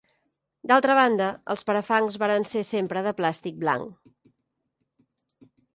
[0.71, 3.95] D'altra banda, els parafangs varen ser sempre de plàstic blanc.